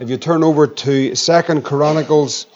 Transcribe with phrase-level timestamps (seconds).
[0.00, 2.46] If you turn over to Second Chronicles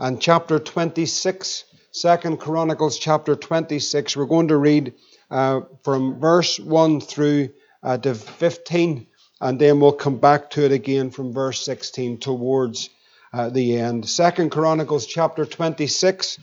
[0.00, 4.94] and chapter 26, Second Chronicles chapter 26, we're going to read
[5.30, 7.50] uh, from verse 1 through
[7.84, 9.06] uh, to 15,
[9.40, 12.90] and then we'll come back to it again from verse 16 towards
[13.32, 14.08] uh, the end.
[14.08, 16.40] Second Chronicles chapter 26,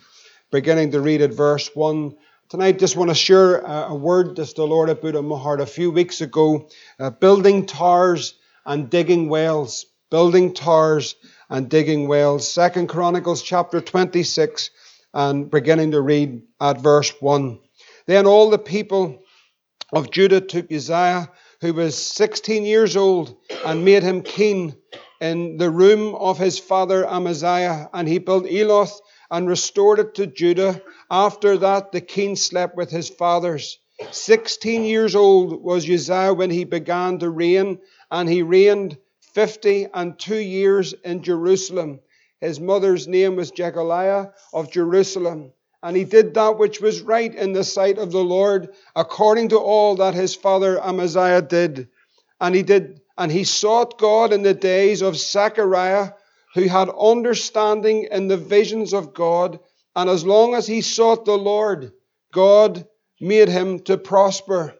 [0.52, 2.16] beginning to read at verse 1.
[2.48, 5.38] Tonight, just want to share a, a word that the Lord had put on my
[5.38, 8.36] heart a few weeks ago uh, building towers
[8.66, 11.16] and digging wells building towers
[11.50, 12.52] and digging wells.
[12.52, 14.70] Second Chronicles chapter 26
[15.14, 17.60] and beginning to read at verse 1.
[18.06, 19.24] Then all the people
[19.92, 24.76] of Judah took Uzziah, who was 16 years old, and made him king
[25.22, 29.00] in the room of his father Amaziah, and he built Eloth
[29.32, 30.82] and restored it to Judah.
[31.10, 33.80] After that, the king slept with his fathers.
[34.12, 37.80] 16 years old was Uzziah when he began to reign,
[38.12, 38.98] and he reigned
[39.36, 42.00] fifty and two years in Jerusalem.
[42.40, 45.52] His mother's name was Jecoliah of Jerusalem.
[45.84, 49.58] And he did that which was right in the sight of the Lord, according to
[49.58, 51.90] all that his father Amaziah did.
[52.42, 56.14] And he did, and he sought God in the days of Zechariah,
[56.56, 59.60] who had understanding in the visions of God.
[59.96, 61.92] And as long as he sought the Lord,
[62.34, 62.88] God
[63.20, 64.76] made him to prosper.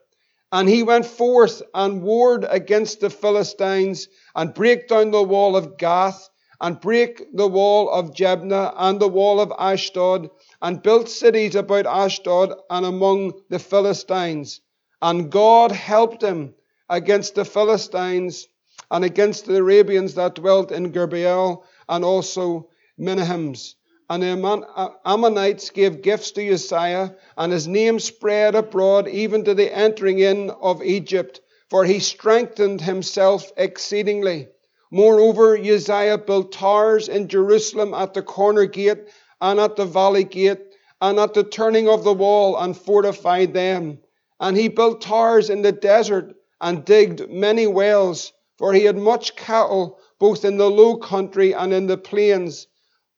[0.56, 5.78] And he went forth and warred against the Philistines and break down the wall of
[5.78, 6.30] Gath
[6.62, 10.30] and break the wall of Jabneh and the wall of Ashdod
[10.62, 14.62] and built cities about Ashdod and among the Philistines.
[15.02, 16.56] And God helped him
[16.90, 18.48] against the Philistines
[18.90, 23.76] and against the Arabians that dwelt in Gurbaal and also Mehunims.
[24.08, 29.76] And the Ammonites gave gifts to Uzziah, and his name spread abroad even to the
[29.76, 34.50] entering in of Egypt, for he strengthened himself exceedingly.
[34.92, 39.10] Moreover, Uzziah built towers in Jerusalem at the corner gate,
[39.42, 40.62] and at the valley gate,
[41.02, 43.98] and at the turning of the wall, and fortified them.
[44.40, 49.36] And he built towers in the desert, and digged many wells, for he had much
[49.36, 52.68] cattle, both in the low country and in the plains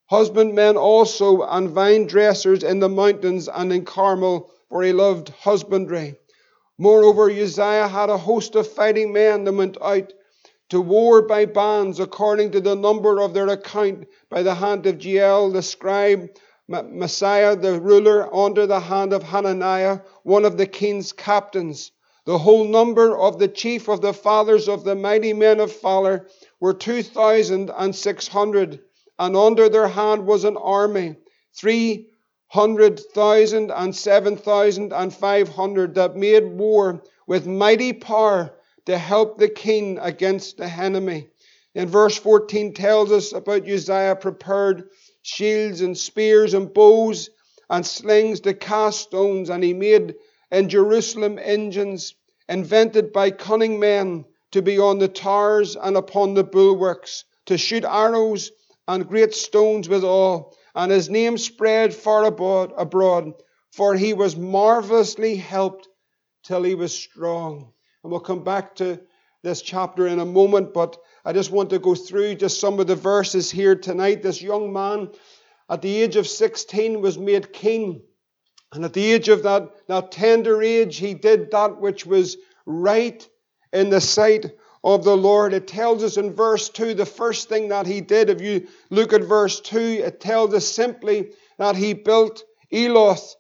[0.08, 6.16] husbandmen also, and vine dressers in the mountains and in Carmel, for he loved husbandry.
[6.78, 10.14] Moreover, Uzziah had a host of fighting men that went out
[10.70, 14.98] to war by bands, according to the number of their account, by the hand of
[14.98, 16.30] Jeiel the scribe,
[16.70, 21.92] Maaseiah the ruler, under the hand of Hananiah, one of the king's captains.
[22.26, 26.28] The whole number of the chief of the fathers of the mighty men of valor
[26.60, 28.82] were two thousand and six hundred
[29.20, 31.16] and under their hand was an army,
[31.56, 32.08] three
[32.48, 38.54] hundred thousand and seven thousand and five hundred, that made war with mighty power
[38.86, 41.28] to help the king against the enemy.
[41.76, 44.90] And verse 14 tells us about Uzziah prepared
[45.22, 47.30] shields and spears and bows
[47.70, 50.16] and slings to cast stones, and he made
[50.52, 52.16] in Jerusalem engines
[52.48, 57.84] invented by cunning men to be on the towers and upon the bulwarks, to shoot
[57.84, 58.52] arrows
[58.88, 63.34] and great stones withal, and his name spread far abroad, abroad,
[63.72, 65.88] for he was marvelously helped
[66.44, 67.74] till he was strong.
[68.04, 69.02] And we'll come back to
[69.44, 72.88] this chapter in a moment, but I just want to go through just some of
[72.88, 74.24] the verses here tonight.
[74.24, 75.10] This young man,
[75.70, 78.02] at the age of 16, was made king.
[78.74, 83.28] And at the age of that, that tender age, he did that which was right
[83.74, 84.52] in the sight
[84.84, 85.54] of the Lord.
[85.54, 88.30] It tells us in verse 2 the first thing that he did.
[88.30, 93.36] If you look at verse 2, it tells us simply that he built Eloth.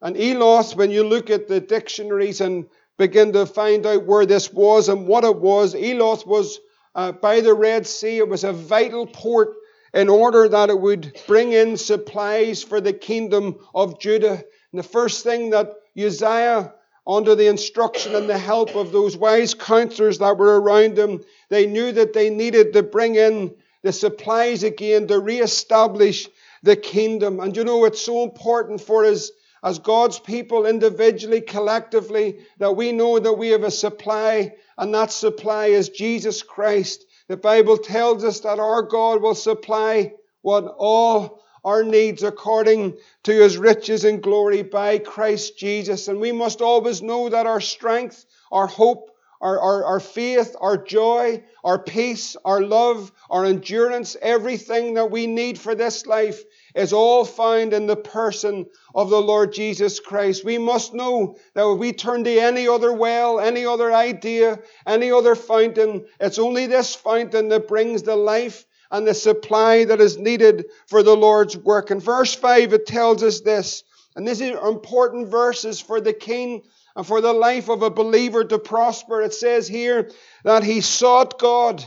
[0.00, 2.66] And Eloth, when you look at the dictionaries and
[2.98, 6.60] begin to find out where this was and what it was, Eloth was
[6.94, 8.18] uh, by the Red Sea.
[8.18, 9.54] It was a vital port
[9.92, 14.42] in order that it would bring in supplies for the kingdom of Judah.
[14.72, 16.74] And the first thing that Uzziah
[17.06, 21.66] under the instruction and the help of those wise counselors that were around them, They
[21.66, 26.28] knew that they needed to bring in the supplies again to re-establish
[26.62, 27.40] the kingdom.
[27.40, 29.30] And you know, it's so important for us
[29.62, 35.12] as God's people individually, collectively, that we know that we have a supply, and that
[35.12, 37.04] supply is Jesus Christ.
[37.28, 43.32] The Bible tells us that our God will supply what all our needs according to
[43.32, 46.08] his riches and glory by Christ Jesus.
[46.08, 50.76] And we must always know that our strength, our hope, our, our, our faith, our
[50.76, 56.42] joy, our peace, our love, our endurance, everything that we need for this life
[56.74, 60.44] is all found in the person of the Lord Jesus Christ.
[60.44, 65.12] We must know that if we turn to any other well, any other idea, any
[65.12, 70.18] other fountain, it's only this fountain that brings the life and the supply that is
[70.18, 71.90] needed for the Lord's work.
[71.90, 73.82] In verse 5, it tells us this,
[74.14, 76.62] and these are important verses for the king
[76.94, 79.20] and for the life of a believer to prosper.
[79.20, 80.12] It says here
[80.44, 81.84] that he sought God.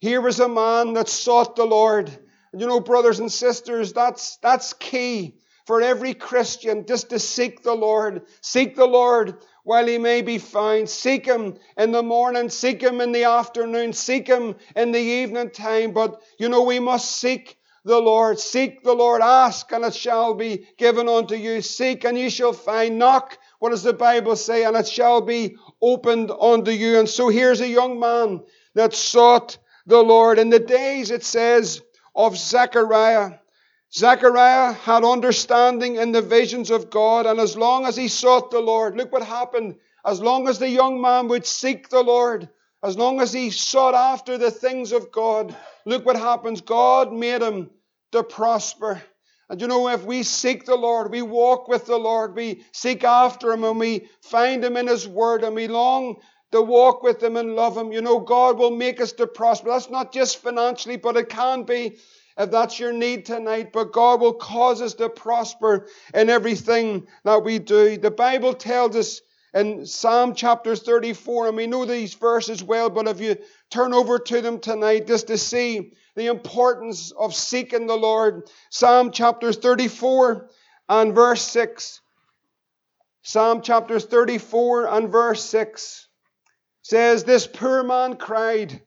[0.00, 2.08] Here was a man that sought the Lord.
[2.52, 5.34] And you know, brothers and sisters, that's, that's key
[5.66, 8.22] for every Christian just to seek the Lord.
[8.40, 10.88] Seek the Lord while he may be found.
[10.88, 15.50] Seek him in the morning, seek him in the afternoon, seek him in the evening
[15.50, 15.92] time.
[15.92, 18.38] But you know, we must seek the Lord.
[18.38, 19.22] Seek the Lord.
[19.22, 21.62] Ask and it shall be given unto you.
[21.62, 22.98] Seek and ye shall find.
[22.98, 23.38] Knock.
[23.58, 24.64] What does the Bible say?
[24.64, 26.98] And it shall be opened unto you.
[26.98, 28.42] And so here's a young man
[28.74, 30.38] that sought the Lord.
[30.38, 31.82] In the days, it says,
[32.14, 33.38] of Zechariah.
[33.92, 38.60] Zechariah had understanding in the visions of God, and as long as he sought the
[38.60, 39.76] Lord, look what happened.
[40.04, 42.48] As long as the young man would seek the Lord,
[42.82, 45.54] as long as he sought after the things of God,
[45.84, 46.60] look what happens.
[46.60, 47.70] God made him
[48.12, 49.02] to prosper.
[49.48, 53.02] And you know, if we seek the Lord, we walk with the Lord, we seek
[53.02, 56.20] after Him, and we find Him in His Word, and we long
[56.52, 59.70] to walk with Him and love Him, you know, God will make us to prosper.
[59.70, 61.98] That's not just financially, but it can be
[62.40, 63.70] if that's your need tonight.
[63.70, 67.98] But God will cause us to prosper in everything that we do.
[67.98, 69.20] The Bible tells us
[69.52, 73.36] in Psalm chapter 34, and we know these verses well, but if you
[73.68, 79.10] turn over to them tonight just to see the importance of seeking the Lord, Psalm
[79.10, 80.48] chapter 34
[80.88, 82.00] and verse 6.
[83.22, 86.08] Psalm chapter 34 and verse 6
[86.80, 88.80] says, This poor man cried,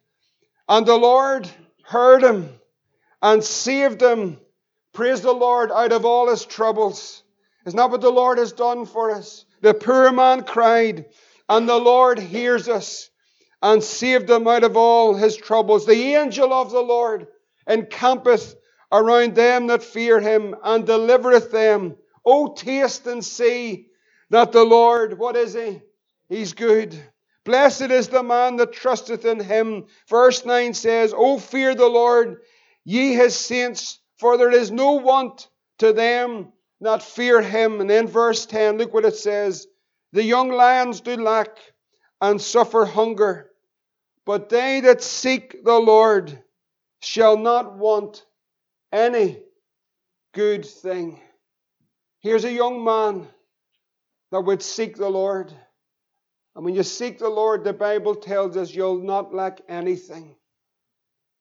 [0.67, 1.47] and the Lord
[1.83, 2.50] heard him
[3.24, 4.38] and saved him.
[4.94, 7.24] Praise the Lord out of all his troubles.
[7.66, 9.46] Isn't that what the Lord has done for us?
[9.62, 11.06] The poor man cried,
[11.48, 13.10] and the Lord hears us
[13.62, 15.86] and saved him out of all his troubles.
[15.86, 17.28] The angel of the Lord
[17.66, 18.56] encampeth
[18.92, 21.96] around them that fear him and delivereth them.
[22.25, 23.88] O taste and see
[24.31, 25.81] that the Lord, what is he?
[26.28, 27.02] He's good.
[27.46, 29.86] Blessed is the man that trusteth in him.
[30.08, 32.42] Verse 9 says, O fear the Lord,
[32.85, 35.47] ye his saints, for there is no want
[35.80, 36.51] to them
[36.81, 37.81] that fear him.
[37.81, 39.68] And then verse 10, look what it says.
[40.12, 41.57] The young lions do lack
[42.21, 43.50] and suffer hunger,
[44.25, 46.41] but they that seek the Lord
[47.01, 48.25] shall not want
[48.91, 49.39] any
[50.33, 51.19] good thing.
[52.19, 53.27] Here's a young man
[54.31, 55.53] that would seek the Lord.
[56.56, 60.36] And when you seek the Lord, the Bible tells us you'll not lack anything.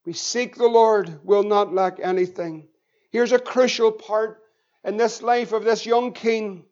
[0.05, 2.69] We seek the Lord, will not lack anything.
[3.11, 4.43] Here's a crucial part
[4.85, 6.65] in this life of this young king,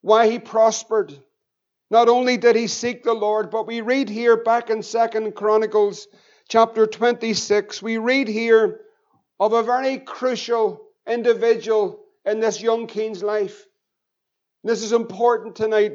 [0.00, 1.16] why he prospered.
[1.90, 6.08] Not only did he seek the Lord, but we read here back in Second Chronicles
[6.48, 8.80] chapter 26, we read here
[9.38, 13.66] of a very crucial individual in this young king's life.
[14.64, 15.92] This is important tonight.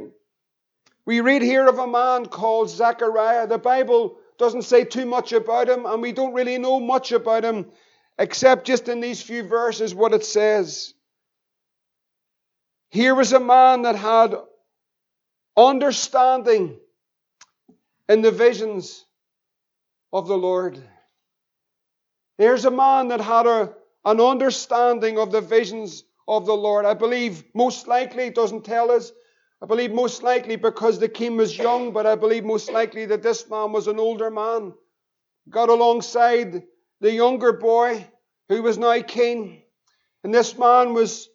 [1.06, 3.48] We read here of a man called Zechariah.
[3.48, 7.44] The Bible doesn't say too much about him, and we don't really know much about
[7.44, 7.72] him,
[8.18, 10.94] except just in these few verses what it says.
[12.90, 14.36] Here was a man that had
[15.58, 16.80] understanding
[18.10, 19.06] in the visions
[20.12, 20.80] of the Lord.
[22.38, 23.74] Here's a man that had a,
[24.06, 26.86] an understanding of the visions of the Lord.
[26.86, 29.12] I believe most likely, it doesn't tell us,
[29.64, 33.24] I believe most likely because the king was young, but I believe most likely that
[33.24, 34.74] this man was an older man.
[35.50, 36.64] Got alongside
[37.00, 38.06] the younger boy
[38.50, 39.64] who was now king.
[40.26, 41.30] And this man was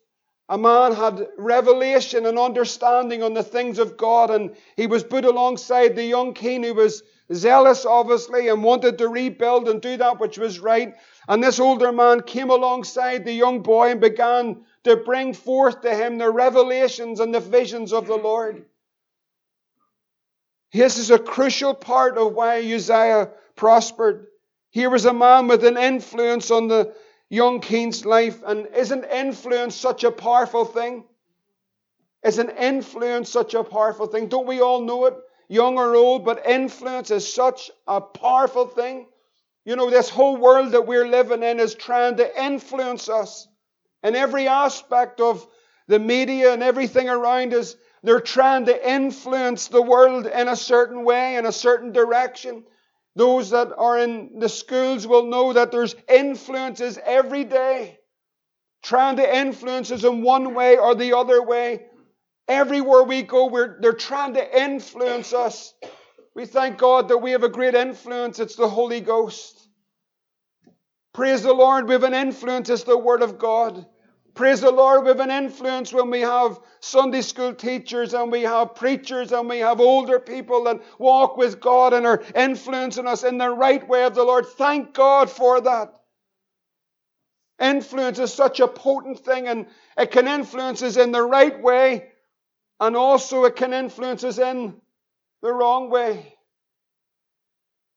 [0.51, 5.25] a man had revelation and understanding on the things of God, and he was put
[5.25, 10.21] alongside the young king who was zealous, obviously, and wanted to rebuild and do that
[10.21, 10.95] which was right.
[11.29, 15.95] And this older man came alongside the young boy and began to bring forth to
[15.95, 18.65] him the revelations and the visions of the Lord.
[20.73, 24.27] This is a crucial part of why Uzziah prospered.
[24.71, 26.95] Here was a man with an influence on the
[27.31, 28.43] young king's life.
[28.47, 31.05] And isn't influence such a powerful thing?
[32.23, 34.29] Isn't influence such a powerful thing?
[34.29, 35.17] Don't we all know it,
[35.49, 36.25] young or old?
[36.25, 39.07] But influence is such a powerful thing.
[39.65, 43.48] You know, this whole world that we're living in is trying to influence us
[44.03, 45.47] in every aspect of
[45.87, 47.77] the media and everything around us.
[48.03, 52.65] They're trying to influence the world in a certain way, in a certain direction.
[53.17, 57.99] Those that are in the schools will know that there's influences every day,
[58.83, 61.87] trying to influence us in one way or the other way.
[62.47, 63.51] Everywhere we go,
[63.81, 65.75] they're trying to influence us.
[66.35, 68.39] We thank God that we have a great influence.
[68.39, 69.68] It's the Holy Ghost.
[71.19, 72.71] Praise the Lord, we have an influence.
[72.71, 73.85] It's the Word of God.
[74.35, 78.43] Praise the Lord, we have an influence when we have Sunday school teachers and we
[78.43, 83.25] have preachers and we have older people that walk with God and are influencing us
[83.25, 84.47] in the right way of the Lord.
[84.47, 85.93] Thank God for that.
[87.61, 92.11] Influence is such a potent thing and it can influence us in the right way
[92.79, 94.81] and also it can influence us in
[95.43, 96.37] the wrong way.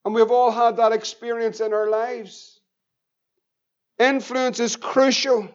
[0.05, 2.60] And we've all had that experience in our lives.
[4.01, 5.47] Influence is crucial.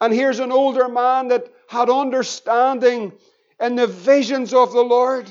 [0.00, 3.12] And here's an older man that had understanding
[3.58, 5.28] in the visions of the Lord.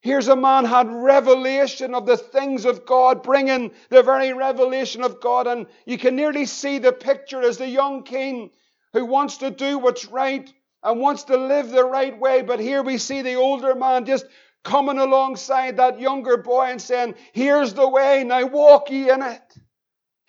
[0.00, 5.20] Here's a man had revelation of the things of God, bringing the very revelation of
[5.20, 5.46] God.
[5.46, 8.50] And you can nearly see the picture as the young king
[8.94, 10.50] who wants to do what's right
[10.82, 12.40] and wants to live the right way.
[12.40, 14.24] But here we see the older man just
[14.64, 19.42] coming alongside that younger boy and saying, Here's the way, now walk ye in it.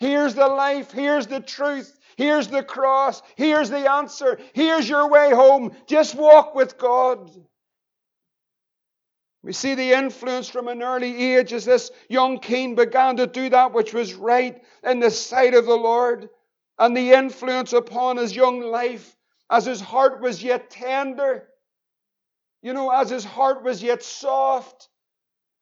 [0.00, 5.30] Here's the life, here's the truth, here's the cross, here's the answer, here's your way
[5.30, 5.72] home.
[5.86, 7.30] Just walk with God.
[9.42, 13.48] We see the influence from an early age as this young king began to do
[13.50, 16.28] that which was right in the sight of the Lord,
[16.78, 19.16] and the influence upon his young life
[19.50, 21.48] as his heart was yet tender,
[22.62, 24.88] you know, as his heart was yet soft,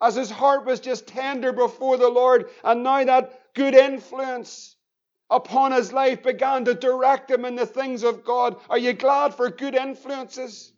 [0.01, 4.77] as his heart was just tender before the Lord, and now that good influence
[5.29, 8.57] upon his life began to direct him in the things of God.
[8.71, 10.73] Are you glad for good influences?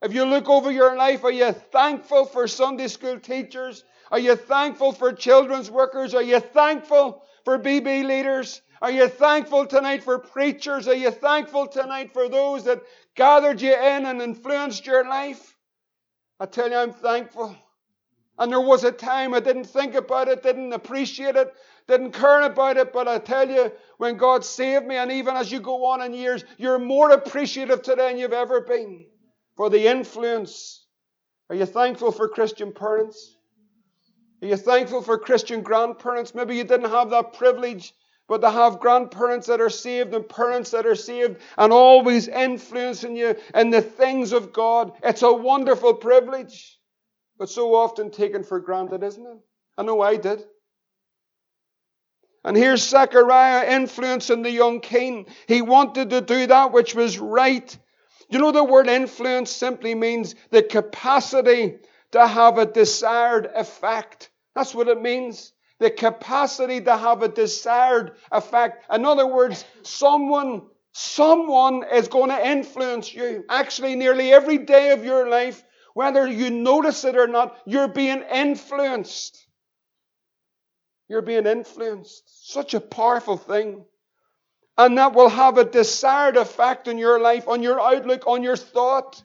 [0.00, 3.84] If you look over your life, are you thankful for Sunday school teachers?
[4.10, 6.14] Are you thankful for children's workers?
[6.14, 8.62] Are you thankful for BB leaders?
[8.80, 10.88] Are you thankful tonight for preachers?
[10.88, 12.80] Are you thankful tonight for those that
[13.14, 15.54] gathered you in and influenced your life?
[16.38, 17.54] I tell you, I'm thankful.
[18.38, 21.52] And there was a time I didn't think about it, didn't appreciate it,
[21.90, 25.52] didn't care about it, but I tell you, when God saved me, and even as
[25.52, 29.04] you go on in years, you're more appreciative today than you've ever been
[29.56, 30.86] for the influence.
[31.50, 33.36] Are you thankful for Christian parents?
[34.42, 36.34] Are you thankful for Christian grandparents?
[36.34, 37.92] Maybe you didn't have that privilege,
[38.26, 43.16] but to have grandparents that are saved and parents that are saved and always influencing
[43.16, 46.78] you in the things of God, it's a wonderful privilege,
[47.38, 49.38] but so often taken for granted, isn't it?
[49.76, 50.44] I know I did.
[52.44, 55.26] And here's Zechariah influencing the young king.
[55.46, 57.76] He wanted to do that which was right.
[58.30, 61.78] You know, the word influence simply means the capacity
[62.12, 64.30] to have a desired effect.
[64.54, 65.52] That's what it means.
[65.80, 68.84] The capacity to have a desired effect.
[68.92, 73.44] In other words, someone, someone is going to influence you.
[73.48, 75.62] Actually, nearly every day of your life,
[75.94, 79.46] whether you notice it or not, you're being influenced.
[81.10, 82.52] You're being influenced.
[82.52, 83.84] Such a powerful thing.
[84.78, 88.56] And that will have a desired effect on your life, on your outlook, on your
[88.56, 89.20] thought,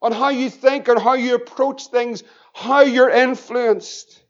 [0.00, 2.22] on how you think and how you approach things,
[2.54, 4.22] how you're influenced.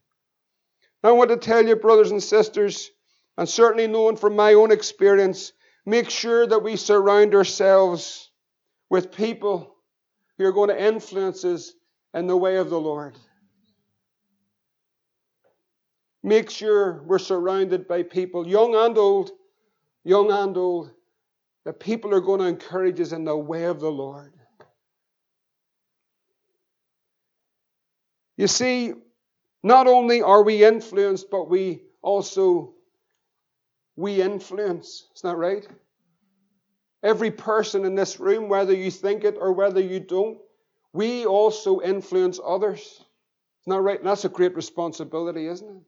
[1.04, 2.90] I want to tell you, brothers and sisters,
[3.36, 5.52] and certainly knowing from my own experience,
[5.84, 8.30] make sure that we surround ourselves
[8.88, 9.76] with people
[10.38, 11.74] who are going to influence us
[12.14, 13.18] in the way of the Lord.
[16.22, 19.30] Make sure we're surrounded by people, young and old,
[20.04, 20.90] young and old,
[21.64, 24.32] that people are going to encourage us in the way of the Lord.
[28.36, 28.94] You see,
[29.62, 32.74] not only are we influenced, but we also
[33.96, 35.08] we influence.
[35.16, 35.66] Isn't that right?
[37.02, 40.38] Every person in this room, whether you think it or whether you don't,
[40.92, 42.80] we also influence others.
[42.80, 43.98] Isn't that right?
[43.98, 45.82] And that's a great responsibility, isn't it?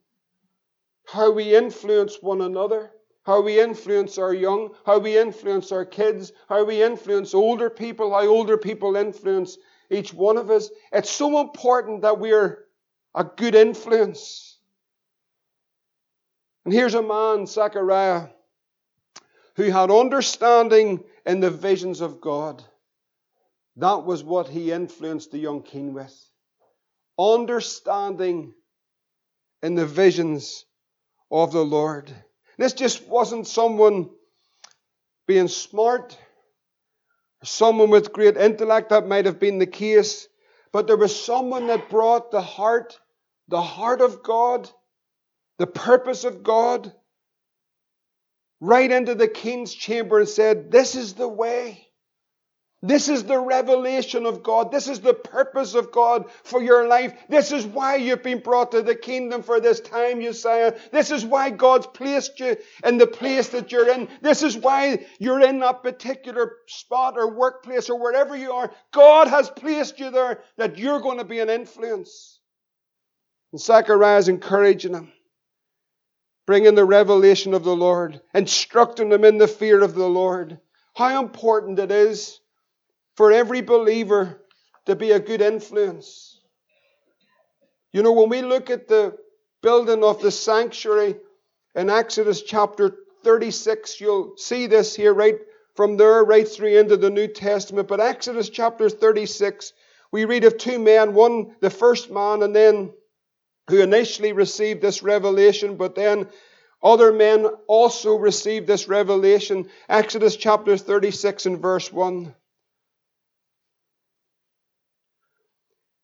[1.05, 2.91] How we influence one another,
[3.23, 8.11] how we influence our young, how we influence our kids, how we influence older people,
[8.11, 9.57] how older people influence
[9.89, 10.69] each one of us.
[10.91, 12.65] It's so important that we're
[13.15, 14.57] a good influence.
[16.65, 18.27] And here's a man, Zechariah,
[19.55, 22.63] who had understanding in the visions of God.
[23.77, 26.13] That was what he influenced the young king with.
[27.17, 28.53] Understanding
[29.61, 30.65] in the visions
[31.41, 32.13] of the Lord.
[32.57, 34.09] This just wasn't someone
[35.27, 36.17] being smart
[37.43, 40.27] someone with great intellect, that might have been the case.
[40.71, 42.99] But there was someone that brought the heart,
[43.47, 44.69] the heart of God,
[45.59, 46.91] the purpose of God,
[48.59, 51.87] right into the king's chamber and said, This is the way.
[52.85, 54.69] This is the revelation of God.
[54.69, 57.13] This is the purpose of God for your life.
[57.29, 60.75] This is why you've been brought to the kingdom for this time, Uzziah.
[60.91, 64.09] This is why God's placed you in the place that you're in.
[64.21, 68.69] This is why you're in that particular spot or workplace or wherever you are.
[68.91, 72.37] God has placed you there that you're going to be an influence.
[73.53, 75.13] And Zechariah is encouraging him,
[76.45, 80.59] bringing the revelation of the Lord, instructing him in the fear of the Lord.
[80.95, 82.41] How important it is
[83.15, 84.41] for every believer
[84.85, 86.39] to be a good influence.
[87.91, 89.17] You know, when we look at the
[89.61, 91.15] building of the sanctuary
[91.75, 95.37] in Exodus chapter 36, you'll see this here right
[95.75, 97.87] from there right through into the New Testament.
[97.87, 99.73] But Exodus chapter 36,
[100.11, 102.91] we read of two men, one, the first man, and then
[103.69, 106.27] who initially received this revelation, but then
[106.83, 109.69] other men also received this revelation.
[109.87, 112.35] Exodus chapter 36 and verse 1.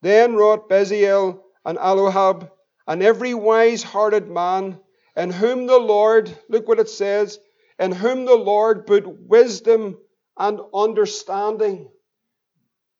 [0.01, 2.51] Then wrought Bezalel and Aholiab
[2.87, 4.79] and every wise hearted man,
[5.15, 7.37] in whom the Lord, look what it says,
[7.77, 9.97] in whom the Lord put wisdom
[10.37, 11.89] and understanding.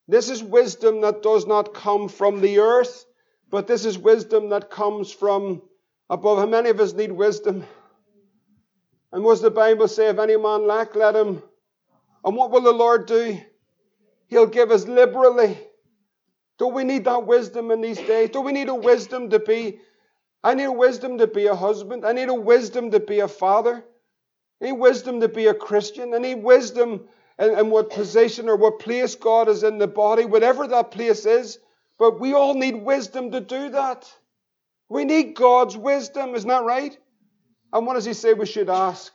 [0.08, 3.06] This is wisdom that does not come from the earth,
[3.50, 5.62] but this is wisdom that comes from
[6.10, 6.40] above.
[6.40, 7.66] How many of us need wisdom?
[9.12, 10.08] And what does the Bible say?
[10.08, 11.42] If any man lack, let him.
[12.24, 13.40] And what will the Lord do?
[14.28, 15.58] He'll give us liberally.
[16.60, 18.30] Don't we need that wisdom in these days?
[18.30, 19.80] Don't we need a wisdom to be?
[20.44, 22.06] I need a wisdom to be a husband.
[22.06, 23.84] I need a wisdom to be a father.
[24.62, 26.14] I need wisdom to be a Christian.
[26.14, 27.08] I need wisdom
[27.40, 31.26] in, in what position or what place God is in the body, whatever that place
[31.26, 31.60] is.
[31.98, 34.12] But we all need wisdom to do that.
[34.90, 36.98] We need God's wisdom, isn't that right?
[37.72, 39.14] And what does he say we should ask?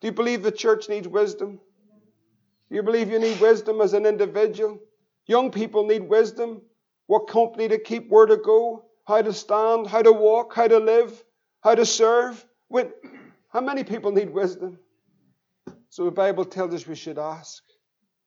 [0.00, 1.60] Do you believe the church needs wisdom?
[2.70, 4.80] Do you believe you need wisdom as an individual?
[5.26, 6.62] Young people need wisdom.
[7.06, 10.78] What company to keep, where to go, how to stand, how to walk, how to
[10.78, 11.22] live,
[11.62, 12.44] how to serve.
[12.68, 12.92] When,
[13.48, 14.78] how many people need wisdom?
[15.90, 17.62] So the Bible tells us we should ask.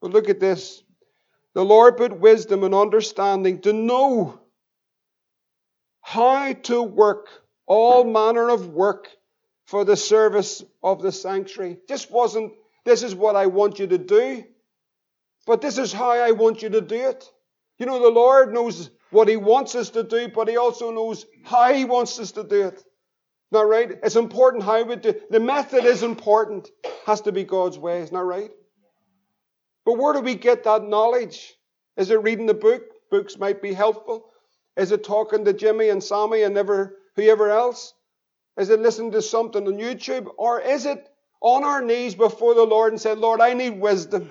[0.01, 0.83] But look at this.
[1.53, 4.39] The Lord put wisdom and understanding to know
[6.01, 7.27] how to work
[7.65, 9.07] all manner of work
[9.65, 11.79] for the service of the sanctuary.
[11.89, 12.53] Just wasn't,
[12.85, 14.45] this is what I want you to do.
[15.47, 17.23] But this is how I want you to do it.
[17.79, 21.25] You know, the Lord knows what He wants us to do, but He also knows
[21.43, 22.83] how He wants us to do it.
[23.49, 23.97] Not right?
[24.03, 26.69] It's important how we do The method is important.
[27.05, 28.51] Has to be God's way, isn't that right?
[29.85, 31.55] But where do we get that knowledge?
[31.95, 32.83] Is it reading the book?
[33.09, 34.25] Books might be helpful.
[34.75, 37.93] Is it talking to Jimmy and Sammy and never whoever else?
[38.57, 40.27] Is it listening to something on YouTube?
[40.37, 41.07] Or is it
[41.41, 44.29] on our knees before the Lord and say, Lord, I need wisdom.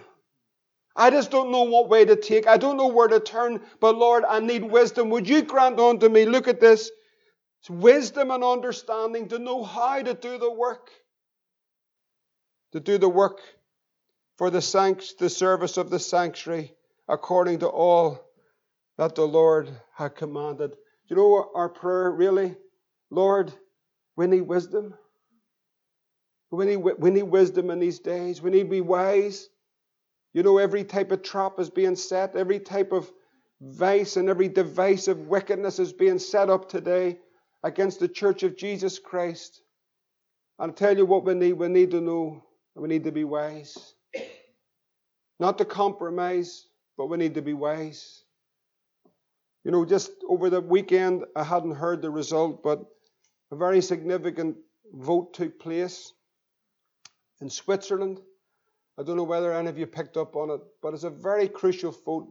[0.97, 2.47] I just don't know what way to take.
[2.47, 3.61] I don't know where to turn.
[3.81, 5.11] But Lord, I need wisdom.
[5.11, 6.91] Would you grant unto me, look at this,
[7.61, 10.91] it's wisdom and understanding to know how to do the work.
[12.73, 13.41] To do the work
[14.39, 16.73] for the, sanct- the service of the sanctuary
[17.09, 18.21] according to all
[18.99, 20.71] that the Lord had commanded.
[20.71, 20.77] Do
[21.09, 22.57] you know our prayer really?
[23.11, 23.53] Lord,
[24.17, 24.95] we need wisdom.
[26.51, 28.41] We need, we need wisdom in these days.
[28.41, 29.49] We need to be wise.
[30.37, 33.11] You know, every type of trap is being set, every type of
[33.63, 37.17] vice and every device of wickedness is being set up today
[37.63, 39.63] against the church of Jesus Christ.
[40.59, 41.55] I'll tell you what we need.
[41.55, 42.45] We need to know
[42.75, 43.95] we need to be wise.
[45.41, 46.67] Not to compromise,
[46.99, 48.23] but we need to be wise.
[49.65, 52.85] You know, just over the weekend, I hadn't heard the result, but
[53.51, 54.59] a very significant
[54.93, 56.13] vote took place
[57.41, 58.21] in Switzerland.
[58.99, 61.49] I don't know whether any of you picked up on it, but it's a very
[61.49, 62.29] crucial vote.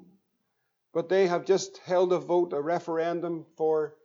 [0.94, 3.96] But they have just held a vote, a referendum for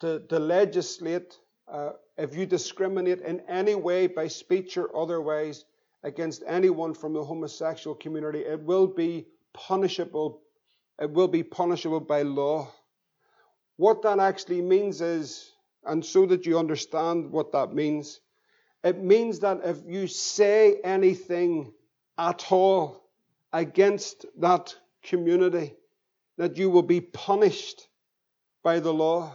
[0.00, 1.36] to, to legislate
[1.68, 5.64] uh, if you discriminate in any way by speech or otherwise
[6.02, 10.42] against anyone from the homosexual community, it will be punishable.
[11.00, 12.70] It will be punishable by law.
[13.76, 15.52] What that actually means is,
[15.84, 18.20] and so that you understand what that means,
[18.84, 21.72] it means that if you say anything
[22.18, 23.02] at all
[23.52, 25.74] against that community,
[26.38, 27.88] that you will be punished
[28.62, 29.34] by the law.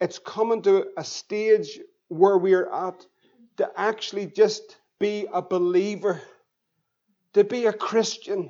[0.00, 3.06] It's coming to a stage where we're at
[3.56, 6.20] to actually just be a believer
[7.36, 8.48] to be a Christian.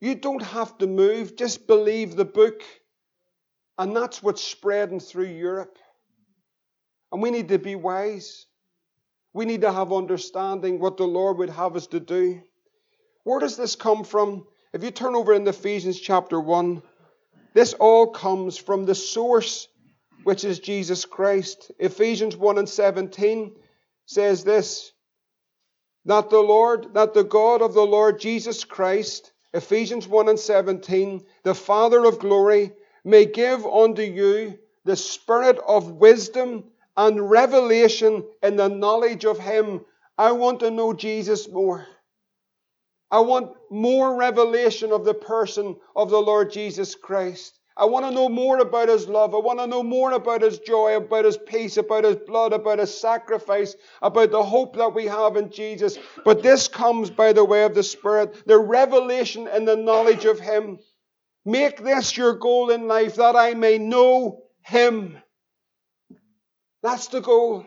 [0.00, 2.62] You don't have to move, just believe the book.
[3.78, 5.78] And that's what's spreading through Europe.
[7.10, 8.44] And we need to be wise.
[9.36, 12.40] We need to have understanding what the Lord would have us to do.
[13.22, 14.46] Where does this come from?
[14.72, 16.82] If you turn over in Ephesians chapter 1,
[17.52, 19.68] this all comes from the source,
[20.24, 21.70] which is Jesus Christ.
[21.78, 23.54] Ephesians 1 and 17
[24.06, 24.92] says this
[26.06, 31.26] that the Lord, that the God of the Lord Jesus Christ, Ephesians 1 and 17,
[31.42, 32.72] the Father of glory,
[33.04, 36.64] may give unto you the spirit of wisdom
[36.96, 39.84] and revelation in the knowledge of Him.
[40.18, 41.86] I want to know Jesus more.
[43.10, 47.58] I want more revelation of the person of the Lord Jesus Christ.
[47.78, 49.34] I want to know more about His love.
[49.34, 52.78] I want to know more about His joy, about His peace, about His blood, about
[52.78, 55.98] His sacrifice, about the hope that we have in Jesus.
[56.24, 60.40] But this comes by the way of the Spirit, the revelation and the knowledge of
[60.40, 60.78] Him.
[61.44, 65.18] Make this your goal in life that I may know Him.
[66.86, 67.66] That's the goal.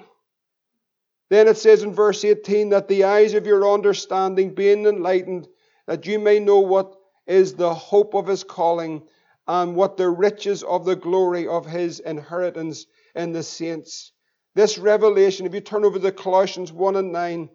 [1.29, 5.45] Then it says in verse 18 that the eyes of your understanding being enlightened,
[5.87, 6.95] that you may know what
[7.27, 9.03] is the hope of His calling
[9.45, 14.13] and what the riches of the glory of his inheritance in the saints.
[14.55, 17.49] This revelation, if you turn over to Colossians 1 and 9,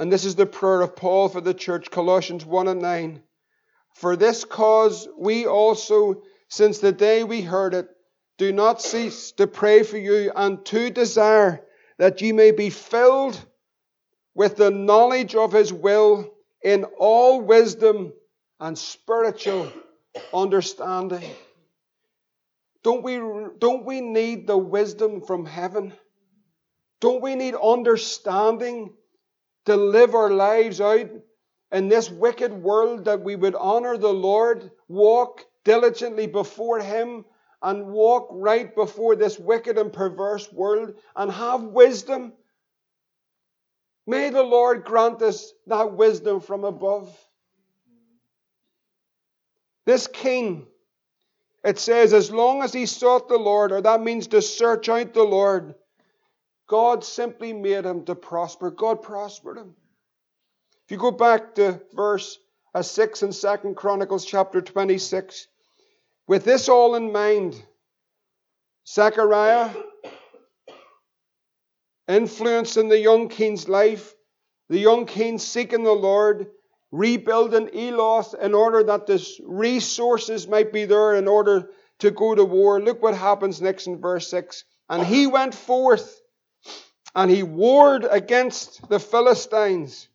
[0.00, 3.22] and this is the prayer of Paul for the church, Colossians 1 and 9.
[3.94, 7.88] For this cause we also, since the day we heard it,
[8.38, 11.62] do not cease to pray for you and to desire
[11.98, 13.40] that ye may be filled
[14.34, 18.12] with the knowledge of his will in all wisdom
[18.60, 19.72] and spiritual
[20.32, 21.30] understanding.
[22.82, 23.16] Don't we,
[23.58, 25.92] don't we need the wisdom from heaven?
[27.00, 28.92] Don't we need understanding
[29.64, 31.10] to live our lives out
[31.72, 37.24] in this wicked world that we would honor the Lord, walk diligently before Him,
[37.66, 42.32] and walk right before this wicked and perverse world and have wisdom?
[44.06, 47.12] May the Lord grant us that wisdom from above.
[49.84, 50.68] This king,
[51.64, 55.12] it says, as long as he sought the Lord, or that means to search out
[55.12, 55.74] the Lord,
[56.68, 58.70] God simply made him to prosper.
[58.70, 59.74] God prospered him.
[60.84, 62.38] If you go back to verse
[62.76, 65.48] uh, 6 in 2 Chronicles chapter 26,
[66.26, 67.60] with this all in mind,
[68.88, 69.70] Zechariah
[72.08, 74.14] influencing the young king's life,
[74.68, 76.46] the young king seeking the Lord,
[76.92, 82.44] rebuilding Eloth in order that the resources might be there in order to go to
[82.44, 82.80] war.
[82.80, 84.64] Look what happens next in verse 6.
[84.88, 86.20] And he went forth
[87.14, 90.08] and he warred against the Philistines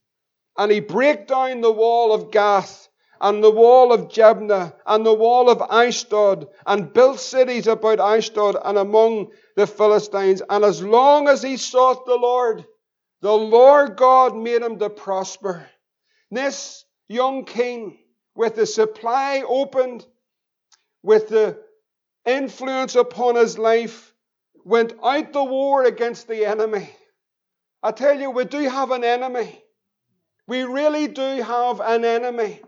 [0.57, 2.87] and he brake down the wall of Gath
[3.21, 8.57] and the wall of Jabneh and the wall of Ashdod and built cities about Ashdod
[8.65, 10.41] and among the Philistines.
[10.49, 12.65] And as long as he sought the Lord,
[13.21, 15.67] the Lord God made him to prosper.
[16.31, 17.99] This young king,
[18.33, 20.03] with the supply opened,
[21.03, 21.59] with the
[22.25, 24.13] influence upon his life,
[24.65, 26.89] went out to war against the enemy.
[27.83, 29.61] I tell you, we do have an enemy.
[30.47, 32.61] We really do have an enemy.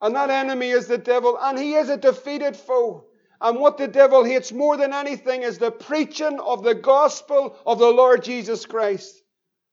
[0.00, 3.06] And that enemy is the devil, and he is a defeated foe.
[3.40, 7.78] And what the devil hates more than anything is the preaching of the gospel of
[7.78, 9.22] the Lord Jesus Christ.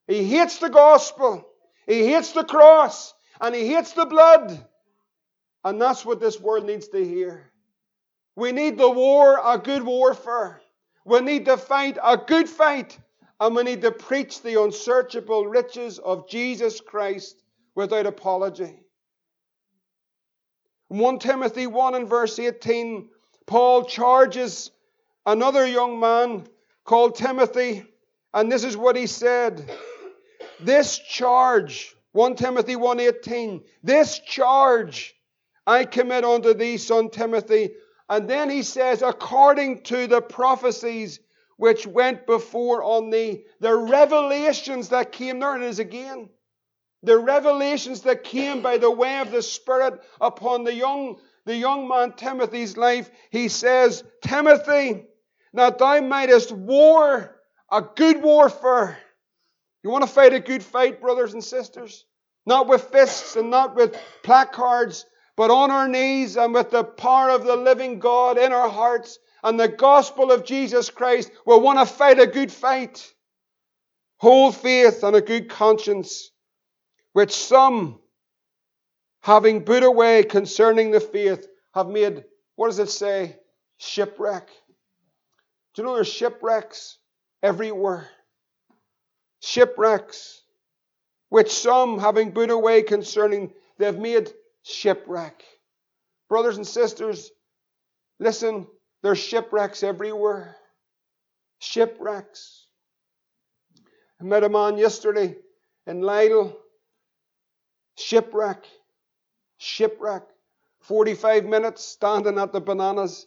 [0.08, 1.48] He hates the gospel.
[1.88, 4.66] He hates the cross and he hates the blood.
[5.64, 7.52] And that's what this world needs to hear.
[8.36, 10.62] We need the war, a good warfare.
[11.06, 12.98] We need to fight a good fight.
[13.40, 17.42] And we need to preach the unsearchable riches of Jesus Christ
[17.76, 18.83] without apology.
[20.94, 23.10] 1 Timothy 1 and verse 18,
[23.48, 24.70] Paul charges
[25.26, 26.46] another young man
[26.86, 27.84] called Timothy,
[28.32, 29.72] and this is what he said.
[30.60, 35.16] This charge, 1 Timothy 1:18, this charge
[35.66, 37.72] I commit unto thee, son Timothy.
[38.08, 41.20] And then he says, according to the prophecies
[41.58, 46.30] which went before on thee, the revelations that came, there it is again.
[47.04, 51.88] The revelations that came by the way of the Spirit upon the young, the young
[51.88, 55.06] man Timothy's life, he says, Timothy,
[55.54, 57.36] that thou mightest war
[57.72, 58.98] a good warfare
[59.84, 62.06] you want to fight a good fight, brothers and sisters?
[62.46, 67.30] Not with fists and not with placards, but on our knees and with the power
[67.30, 71.32] of the living God in our hearts and the gospel of Jesus Christ.
[71.46, 73.14] We want to fight a good fight.
[74.18, 76.32] Hold faith and a good conscience.
[77.14, 78.00] Which some,
[79.22, 83.38] having put away concerning the faith, have made, what does it say?
[83.78, 84.48] Shipwreck.
[85.74, 86.98] Do you know there's shipwrecks
[87.42, 88.10] everywhere?
[89.42, 90.42] Shipwrecks,
[91.30, 94.32] which some, having put away concerning, they've made
[94.64, 95.44] shipwreck.
[96.30, 97.32] Brothers and sisters,
[98.20, 98.68] listen,
[99.02, 100.56] there's shipwrecks everywhere.
[101.60, 102.68] Shipwrecks.
[104.22, 105.36] I met a man yesterday
[105.88, 106.58] in Lyle.
[107.96, 108.66] Shipwreck.
[109.58, 110.24] Shipwreck.
[110.82, 113.26] 45 minutes standing at the bananas.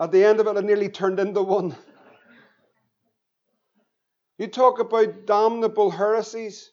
[0.00, 1.76] At the end of it, I nearly turned into one.
[4.38, 6.72] You talk about damnable heresies,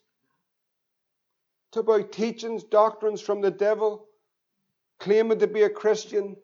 [1.72, 4.08] talk about teachings, doctrines from the devil,
[5.00, 6.36] claiming to be a Christian,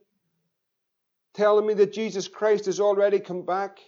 [1.34, 3.80] telling me that Jesus Christ has already come back.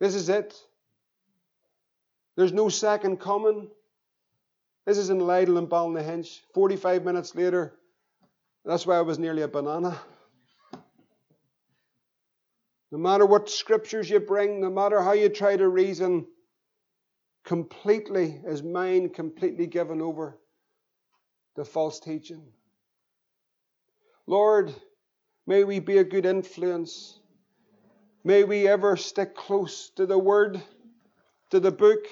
[0.00, 0.60] This is it.
[2.36, 3.68] There's no second coming.
[4.86, 6.40] This is in Lidl and Ballynahinch.
[6.54, 7.74] 45 minutes later,
[8.64, 10.00] that's why I was nearly a banana.
[12.90, 16.26] No matter what scriptures you bring, no matter how you try to reason,
[17.44, 20.38] completely, is mind completely given over
[21.56, 22.42] to false teaching.
[24.26, 24.74] Lord,
[25.46, 27.18] may we be a good influence.
[28.24, 30.60] May we ever stick close to the Word,
[31.50, 32.06] to the book,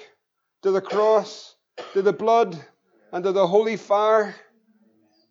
[0.61, 1.55] to the cross,
[1.93, 2.57] to the blood,
[3.11, 4.35] and to the holy fire.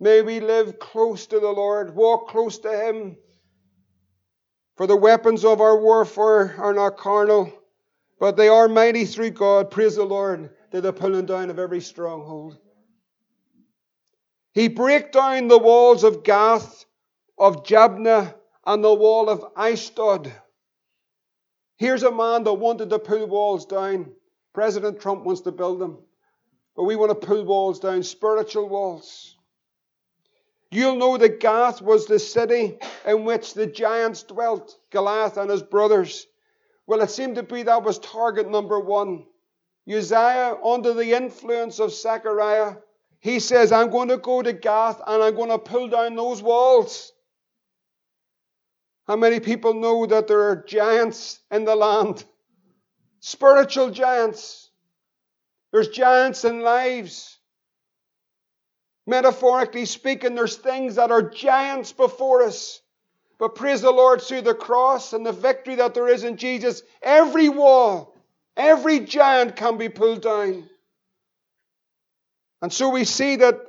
[0.00, 3.16] May we live close to the Lord, walk close to Him.
[4.76, 7.52] For the weapons of our warfare are not carnal,
[8.20, 11.80] but they are mighty through God, praise the Lord, to the pulling down of every
[11.80, 12.58] stronghold.
[14.52, 16.84] He brake down the walls of Gath,
[17.38, 18.34] of Jabneh,
[18.66, 20.32] and the wall of Ashdod.
[21.76, 24.12] Here's a man that wanted to pull walls down.
[24.52, 25.98] President Trump wants to build them.
[26.78, 29.34] But we want to pull walls down, spiritual walls.
[30.70, 35.64] You'll know that Gath was the city in which the giants dwelt, Goliath and his
[35.64, 36.28] brothers.
[36.86, 39.24] Well, it seemed to be that was target number one.
[39.88, 42.76] Uzziah, under the influence of Zechariah,
[43.18, 46.40] he says, I'm going to go to Gath and I'm going to pull down those
[46.40, 47.12] walls.
[49.08, 52.22] How many people know that there are giants in the land?
[53.18, 54.67] Spiritual giants.
[55.72, 57.38] There's giants in lives.
[59.06, 62.80] Metaphorically speaking, there's things that are giants before us.
[63.38, 66.82] But praise the Lord through the cross and the victory that there is in Jesus,
[67.00, 68.16] every wall,
[68.56, 70.68] every giant can be pulled down.
[72.60, 73.60] And so we see that,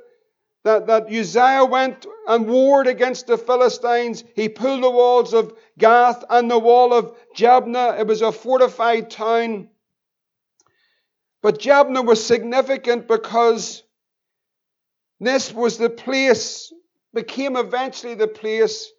[0.64, 4.24] that, that Uzziah went and warred against the Philistines.
[4.34, 8.00] He pulled the walls of Gath and the wall of Jabneh.
[8.00, 9.68] It was a fortified town.
[11.42, 13.82] But Jabneh was significant because
[15.20, 16.72] this was the place,
[17.14, 18.90] became eventually the place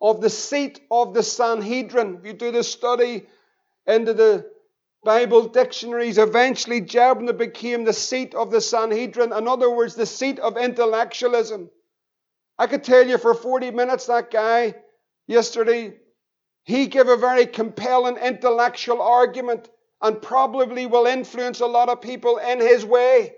[0.00, 2.18] of the seat of the Sanhedrin.
[2.18, 3.26] If you do the study
[3.86, 4.50] into the
[5.04, 9.32] Bible dictionaries, eventually Jabneh became the seat of the Sanhedrin.
[9.32, 11.70] In other words, the seat of intellectualism.
[12.58, 14.74] I could tell you for 40 minutes that guy
[15.26, 15.94] yesterday,
[16.64, 19.70] he gave a very compelling intellectual argument
[20.02, 23.34] and probably will influence a lot of people in his way.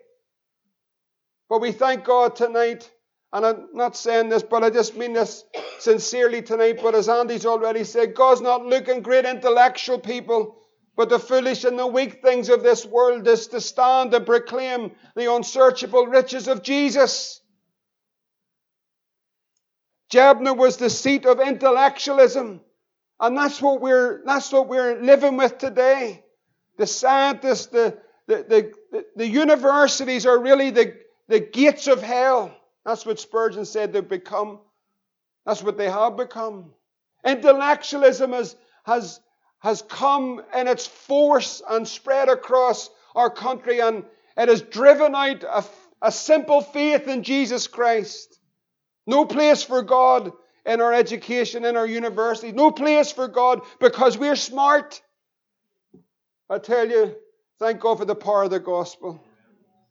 [1.49, 2.91] But we thank God tonight,
[3.33, 5.45] and I'm not saying this, but I just mean this
[5.79, 6.79] sincerely tonight.
[6.83, 10.57] But as Andy's already said, God's not looking great intellectual people,
[10.97, 14.93] but the foolish and the weak things of this world is to stand and proclaim
[15.17, 17.41] the unsearchable riches of Jesus.
[20.13, 22.61] Jabneh was the seat of intellectualism.
[23.19, 26.25] And that's what we're, that's what we're living with today.
[26.79, 30.97] The scientists, the, the, the, the universities are really the,
[31.29, 32.55] the gates of hell.
[32.85, 34.61] That's what Spurgeon said they've become.
[35.47, 36.73] That's what they have become.
[37.25, 39.21] Intellectualism has, has,
[39.61, 44.05] has come in its force and spread across our country, and
[44.37, 45.65] it has driven out a,
[46.01, 48.39] a simple faith in Jesus Christ.
[49.07, 50.33] No place for God
[50.65, 52.55] in our education, in our universities.
[52.55, 55.03] No place for God because we're smart.
[56.53, 57.17] I tell you,
[57.59, 59.19] thank God for the power of the gospel.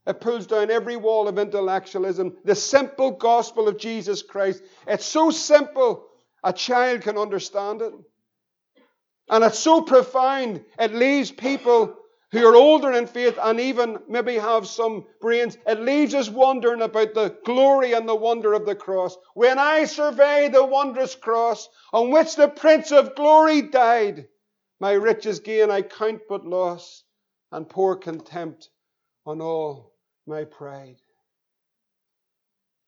[0.06, 2.38] It pulls down every wall of intellectualism.
[2.46, 4.62] The simple gospel of Jesus Christ.
[4.86, 6.06] It's so simple,
[6.44, 7.94] a child can understand it.
[9.28, 11.96] And it's so profound, it leaves people
[12.32, 16.84] who are older in faith and even maybe have some brains, it leaves us wondering
[16.84, 19.18] about the glory and the wonder of the cross.
[19.34, 24.28] When I survey the wondrous cross on which the Prince of Glory died,
[24.82, 27.04] my riches gain I count but loss
[27.52, 28.70] and pour contempt
[29.28, 29.94] on all
[30.26, 30.98] my pride.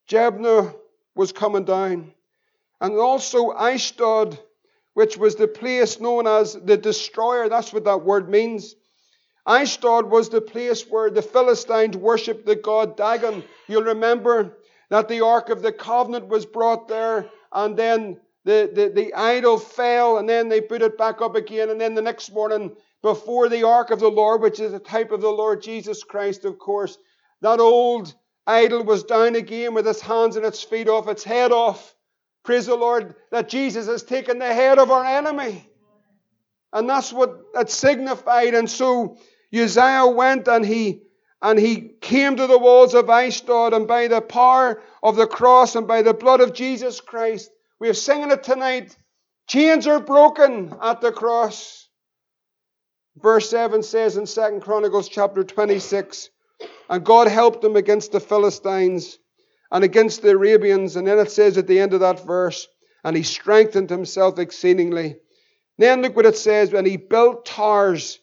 [0.09, 0.73] Jabneh
[1.15, 2.11] was coming down,
[2.81, 4.39] and also Ashdod,
[4.95, 7.47] which was the place known as the destroyer.
[7.47, 8.73] That's what that word means.
[9.45, 13.43] Ashdod was the place where the Philistines worshipped the god Dagon.
[13.67, 14.57] You'll remember
[14.89, 19.57] that the Ark of the Covenant was brought there, and then the, the, the idol
[19.57, 23.49] fell, and then they put it back up again, and then the next morning, before
[23.49, 26.59] the Ark of the Lord, which is a type of the Lord Jesus Christ, of
[26.59, 26.97] course,
[27.41, 28.13] that old
[28.47, 31.95] idol was down again with its hands and its feet off, its head off.
[32.43, 35.69] Praise the Lord that Jesus has taken the head of our enemy.
[36.73, 38.53] And that's what it signified.
[38.53, 39.17] And so
[39.53, 41.03] Uzziah went and he
[41.41, 45.75] and he came to the walls of Ashdod, and by the power of the cross
[45.75, 47.51] and by the blood of Jesus Christ,
[47.83, 48.95] we are singing it tonight.
[49.45, 51.89] Chains are broken at the cross.
[53.17, 56.29] Verse 7 says in 2 Chronicles chapter 26,
[56.89, 59.19] and God helped them against the Philistines
[59.69, 60.95] and against the Arabians.
[60.95, 62.69] And then it says at the end of that verse,
[63.03, 65.17] and he strengthened himself exceedingly.
[65.77, 68.17] Then look what it says, and he built towers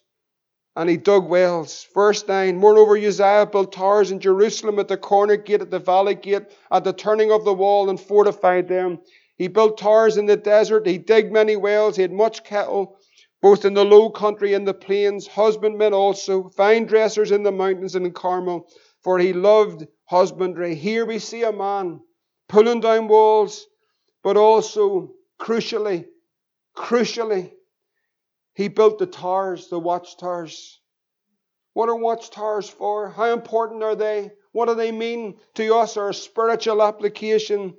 [0.74, 1.86] and he dug wells.
[1.92, 6.14] Verse 9 Moreover, Uzziah built towers in Jerusalem at the corner gate, at the valley
[6.14, 9.00] gate, at the turning of the wall, and fortified them.
[9.40, 10.86] He built towers in the desert.
[10.86, 11.96] He digged many wells.
[11.96, 12.98] He had much cattle,
[13.40, 17.94] both in the low country and the plains, husbandmen also, vine dressers in the mountains
[17.94, 18.68] and in Carmel,
[19.02, 20.74] for he loved husbandry.
[20.74, 22.00] Here we see a man
[22.50, 23.66] pulling down walls,
[24.22, 26.04] but also, crucially,
[26.76, 27.50] crucially,
[28.52, 30.82] he built the towers, the watchtowers.
[31.72, 33.08] What are watchtowers for?
[33.08, 34.32] How important are they?
[34.52, 37.78] What do they mean to us, our spiritual application?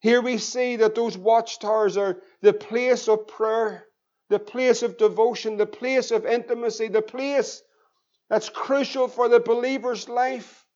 [0.00, 3.86] Here we see that those watchtowers are the place of prayer,
[4.28, 7.62] the place of devotion, the place of intimacy, the place
[8.28, 10.66] that's crucial for the believer's life.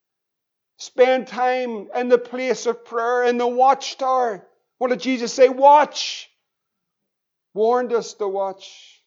[0.79, 4.47] Spend time in the place of prayer, in the watchtower.
[4.79, 5.49] What did Jesus say?
[5.49, 6.31] Watch.
[7.53, 9.03] Warned us to watch.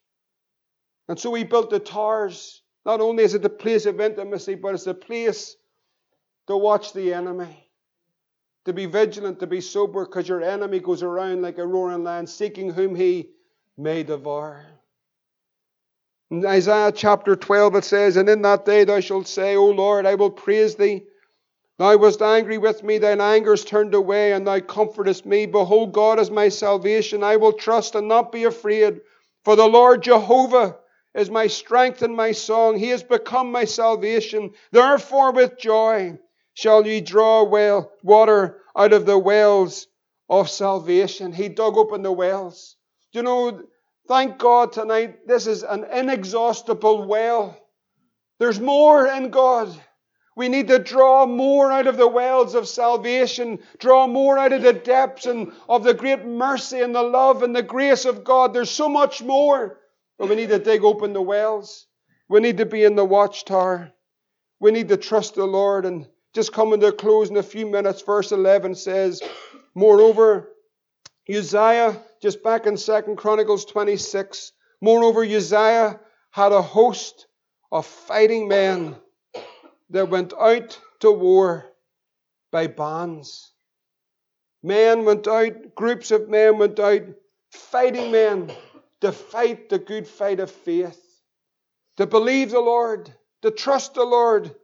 [1.08, 2.62] And so he built the towers.
[2.86, 5.56] Not only is it the place of intimacy, but it's a place
[6.48, 7.63] to watch the enemy.
[8.66, 12.28] To be vigilant, to be sober, because your enemy goes around like a roaring lion,
[12.28, 13.30] seeking whom he
[13.78, 14.66] may devour.
[16.32, 20.06] In Isaiah chapter 12 it says, And in that day thou shalt say, O Lord,
[20.06, 21.04] I will praise thee.
[21.78, 25.46] Thou wast angry with me, thine anger is turned away, and thou comfortest me.
[25.46, 27.24] Behold, God is my salvation.
[27.24, 29.02] I will trust and not be afraid.
[29.44, 30.78] For the Lord Jehovah
[31.14, 32.78] is my strength and my song.
[32.78, 34.52] He has become my salvation.
[34.72, 36.18] Therefore, with joy
[36.54, 39.88] shall ye draw well water out of the wells
[40.30, 41.32] of salvation.
[41.32, 42.76] He dug open the wells.
[43.12, 43.64] You know,
[44.08, 47.58] thank God tonight, this is an inexhaustible well.
[48.40, 49.70] There's more in God.
[50.36, 54.64] We need to draw more out of the wells of salvation, draw more out of
[54.64, 58.54] the depths and of the great mercy and the love and the grace of God.
[58.54, 59.80] There's so much more.
[60.18, 61.86] But we need to dig open the wells.
[62.30, 63.92] We need to be in the watchtower.
[64.60, 65.86] We need to trust the Lord.
[65.86, 69.22] And just coming to a close in a few minutes, verse 11 says,
[69.76, 70.50] Moreover,
[71.30, 76.00] Uzziah, just back in Second Chronicles 26, moreover, Uzziah
[76.32, 77.28] had a host
[77.72, 78.96] of fighting men
[79.92, 81.66] that went out to war
[82.52, 83.52] by bands.
[84.64, 87.04] Men went out, groups of men went out,
[87.52, 88.52] fighting men
[89.02, 91.00] to fight the good fight of faith,
[91.98, 94.56] to believe the Lord, to trust the Lord,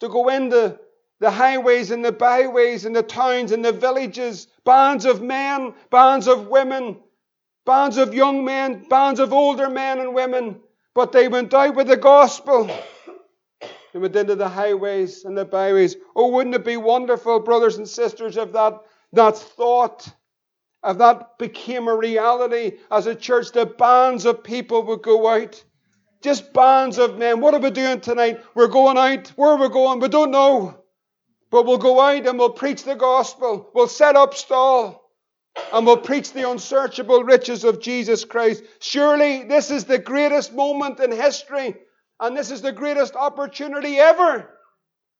[0.00, 0.78] to go into
[1.20, 6.28] the highways and the byways and the towns and the villages, bands of men, bands
[6.28, 6.98] of women,
[7.64, 10.60] bands of young men, bands of older men and women,
[10.94, 12.70] but they went out with the gospel.
[13.92, 15.96] They went into the highways and the byways.
[16.16, 18.80] Oh, wouldn't it be wonderful, brothers and sisters, if that,
[19.12, 20.12] that thought
[20.84, 25.62] if that became a reality as a church, the bands of people would go out.
[26.20, 27.40] Just bands of men.
[27.40, 28.42] What are we doing tonight?
[28.54, 29.28] We're going out.
[29.36, 30.00] Where are we going?
[30.00, 30.83] We don't know.
[31.54, 33.70] But we'll go out and we'll preach the gospel.
[33.72, 35.08] We'll set up stall
[35.72, 38.64] and we'll preach the unsearchable riches of Jesus Christ.
[38.80, 41.76] Surely this is the greatest moment in history
[42.18, 44.50] and this is the greatest opportunity ever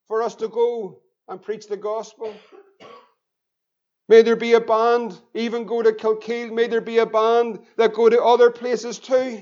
[0.09, 2.33] for us to go and preach the gospel.
[4.09, 6.51] May there be a band, even go to Kilkeel.
[6.51, 9.41] May there be a band that go to other places too.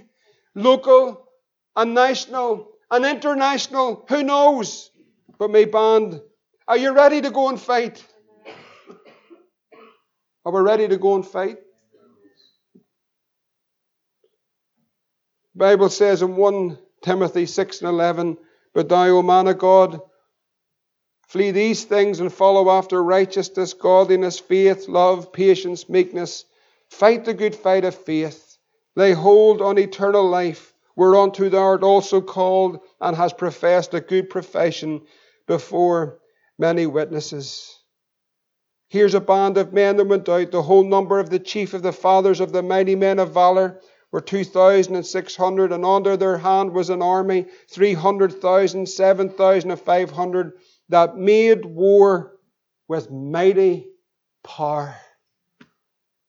[0.53, 1.27] Local
[1.75, 4.05] and national and international.
[4.09, 4.91] Who knows?
[5.39, 6.21] But may band.
[6.67, 8.03] Are you ready to go and fight?
[10.45, 11.57] Are we ready to go and fight?
[15.55, 18.37] Bible says in 1 Timothy 6 and 11,
[18.73, 20.01] But thou, O man of God,
[21.27, 26.45] flee these things and follow after righteousness, godliness, faith, love, patience, meekness.
[26.89, 28.57] Fight the good fight of faith.
[28.95, 34.29] Lay hold on eternal life, whereunto thou art also called and hast professed a good
[34.29, 35.01] profession
[35.45, 36.19] before
[36.63, 37.77] many witnesses.
[38.87, 41.81] Here's a band of men that went out, the whole number of the chief of
[41.81, 43.81] the fathers of the mighty men of valor
[44.13, 50.53] were 2,600, and under their hand was an army, 300,000, 7,500,
[50.87, 52.37] that made war
[52.87, 53.89] with mighty
[54.41, 54.95] power.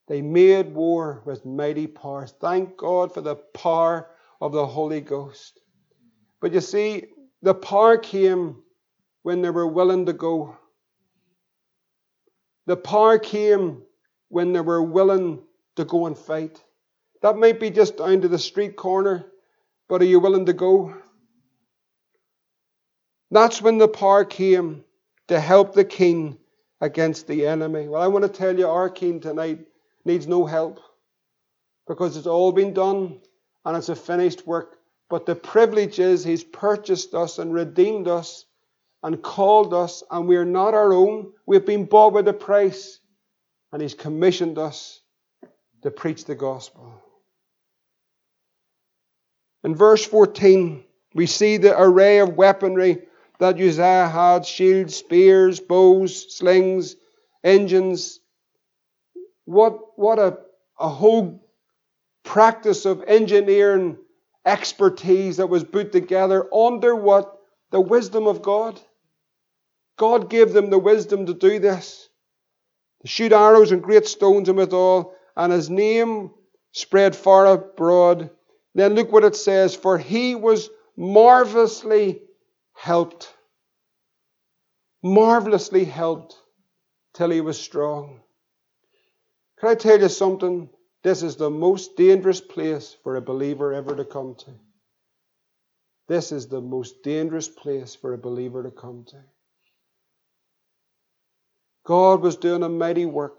[0.08, 2.26] They made war with mighty power.
[2.26, 4.10] Thank God for the power
[4.40, 5.60] of the Holy Ghost.
[6.40, 7.04] But you see,
[7.40, 8.63] the power came
[9.24, 10.54] when they were willing to go.
[12.66, 13.82] The power came
[14.28, 15.42] when they were willing
[15.76, 16.62] to go and fight.
[17.22, 19.24] That might be just down to the street corner,
[19.88, 20.94] but are you willing to go?
[23.30, 24.84] That's when the power came
[25.28, 26.36] to help the king
[26.82, 27.88] against the enemy.
[27.88, 29.66] Well, I want to tell you, our king tonight
[30.04, 30.80] needs no help
[31.88, 33.20] because it's all been done
[33.64, 34.76] and it's a finished work.
[35.08, 38.44] But the privilege is he's purchased us and redeemed us
[39.04, 41.30] and called us, and we're not our own.
[41.44, 42.98] We've been bought with a price,
[43.70, 45.02] and he's commissioned us
[45.82, 47.02] to preach the gospel.
[49.62, 50.82] In verse 14,
[51.14, 53.02] we see the array of weaponry
[53.40, 56.96] that Uzziah had shields, spears, bows, slings,
[57.42, 58.20] engines.
[59.44, 60.38] What, what a,
[60.80, 61.46] a whole
[62.22, 63.98] practice of engineering
[64.46, 67.38] expertise that was put together under what?
[67.70, 68.80] The wisdom of God.
[69.96, 72.08] God gave them the wisdom to do this.
[73.02, 76.30] To shoot arrows and great stones and withal, and his name
[76.72, 78.30] spread far abroad
[78.74, 82.22] then look what it says For he was marvelously
[82.72, 83.32] helped.
[85.02, 86.36] Marvelously helped
[87.12, 88.20] till he was strong.
[89.58, 90.70] Can I tell you something?
[91.02, 94.50] This is the most dangerous place for a believer ever to come to.
[96.08, 99.16] This is the most dangerous place for a believer to come to.
[101.84, 103.38] God was doing a mighty work.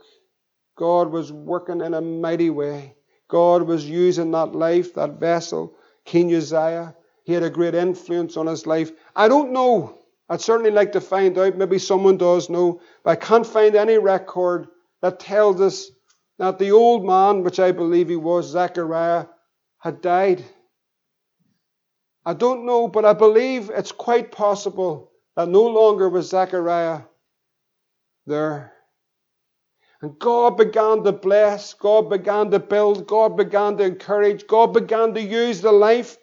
[0.77, 2.95] God was working in a mighty way.
[3.27, 5.75] God was using that life, that vessel,
[6.05, 6.95] King Uzziah.
[7.23, 8.91] He had a great influence on his life.
[9.15, 9.97] I don't know.
[10.29, 11.57] I'd certainly like to find out.
[11.57, 12.81] Maybe someone does know.
[13.03, 14.67] But I can't find any record
[15.01, 15.89] that tells us
[16.37, 19.25] that the old man, which I believe he was, Zechariah,
[19.79, 20.43] had died.
[22.25, 27.01] I don't know, but I believe it's quite possible that no longer was Zechariah
[28.25, 28.73] there.
[30.01, 35.13] And God began to bless, God began to build, God began to encourage, God began
[35.13, 36.17] to use the life.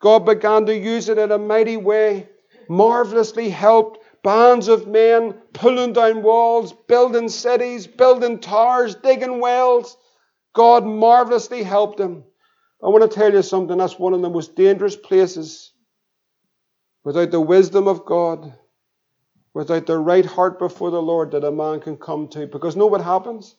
[0.00, 2.28] God began to use it in a mighty way,
[2.68, 9.96] marvelously helped bands of men pulling down walls, building cities, building towers, digging wells.
[10.54, 12.24] God marvelously helped them.
[12.82, 15.72] I want to tell you something that's one of the most dangerous places
[17.04, 18.52] without the wisdom of God
[19.54, 22.46] without the right heart before the Lord that a man can come to.
[22.46, 23.54] Because know what happens?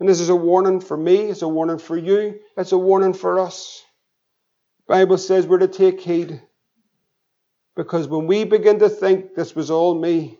[0.00, 3.14] And this is a warning for me, it's a warning for you, it's a warning
[3.14, 3.82] for us.
[4.86, 6.42] The Bible says we're to take heed.
[7.74, 10.38] Because when we begin to think this was all me,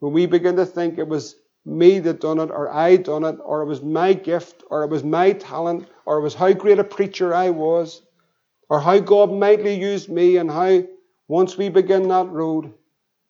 [0.00, 3.38] when we begin to think it was me that done it, or I done it,
[3.42, 6.78] or it was my gift, or it was my talent, or it was how great
[6.78, 8.02] a preacher I was,
[8.68, 10.84] or how God mightily used me, and how
[11.28, 12.72] once we begin that road,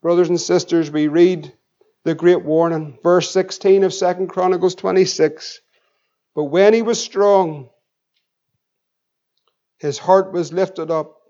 [0.03, 1.53] brothers and sisters, we read
[2.05, 5.61] the great warning, verse 16 of 2 Chronicles 26.
[6.35, 7.71] But when he was strong,
[9.79, 11.21] his heart was lifted up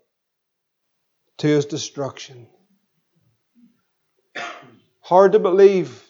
[1.39, 2.47] to his destruction.
[5.01, 6.03] Hard to believe.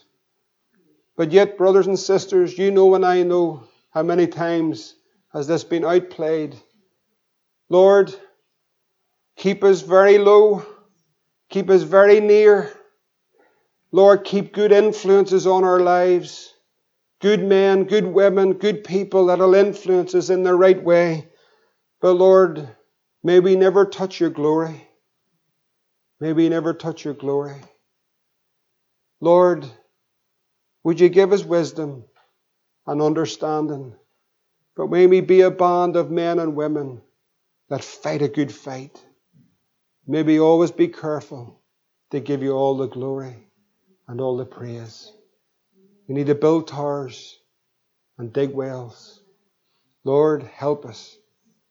[1.17, 4.95] But yet, brothers and sisters, you know and I know how many times
[5.33, 6.57] has this been outplayed.
[7.69, 8.15] Lord,
[9.37, 10.65] Keep us very low.
[11.51, 12.73] Keep us very near.
[13.93, 16.53] Lord, keep good influences on our lives.
[17.21, 21.29] Good men, good women, good people that'll influence us in the right way.
[22.01, 22.69] But Lord,
[23.23, 24.87] may we never touch your glory.
[26.21, 27.61] May we never touch your glory.
[29.21, 29.65] Lord,
[30.83, 32.05] would you give us wisdom
[32.87, 33.95] and understanding?
[34.77, 37.01] But may we be a band of men and women
[37.69, 39.03] that fight a good fight.
[40.07, 41.63] May we always be careful
[42.11, 43.49] to give you all the glory
[44.07, 45.13] and all the praise.
[46.07, 47.39] We need to build towers
[48.19, 49.23] and dig wells.
[50.05, 51.17] Lord, help us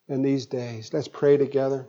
[0.07, 0.91] in these days.
[0.91, 1.88] Let's pray together.